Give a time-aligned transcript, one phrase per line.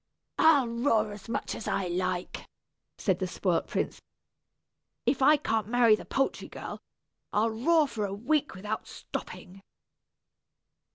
[0.39, 2.47] "I'll roar as much as I like,"
[2.97, 4.01] said the spoiled prince.
[5.05, 6.81] "If I can't marry the poultry girl,
[7.31, 9.61] I'll roar for a week without stopping."